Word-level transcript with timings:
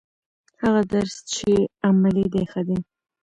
هغه 0.63 0.81
درس 0.93 1.15
چې 1.33 1.51
عملي 1.87 2.25
دی 2.33 2.43
ښه 2.51 2.61
دی. 2.67 2.79